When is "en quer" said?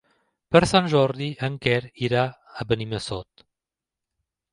1.47-1.77